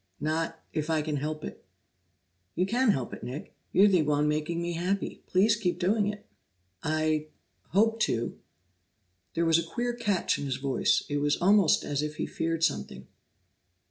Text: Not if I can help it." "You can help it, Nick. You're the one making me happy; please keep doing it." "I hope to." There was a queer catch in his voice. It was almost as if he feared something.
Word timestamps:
Not 0.19 0.59
if 0.73 0.89
I 0.89 1.03
can 1.03 1.17
help 1.17 1.43
it." 1.43 1.63
"You 2.55 2.65
can 2.65 2.89
help 2.89 3.13
it, 3.13 3.23
Nick. 3.23 3.53
You're 3.71 3.87
the 3.87 4.01
one 4.01 4.27
making 4.27 4.59
me 4.59 4.73
happy; 4.73 5.21
please 5.27 5.55
keep 5.55 5.77
doing 5.77 6.07
it." 6.07 6.25
"I 6.81 7.27
hope 7.67 7.99
to." 8.09 8.39
There 9.35 9.45
was 9.45 9.59
a 9.59 9.63
queer 9.63 9.93
catch 9.93 10.39
in 10.39 10.45
his 10.45 10.57
voice. 10.57 11.03
It 11.07 11.17
was 11.17 11.37
almost 11.39 11.83
as 11.83 12.01
if 12.01 12.15
he 12.15 12.25
feared 12.25 12.63
something. 12.63 13.05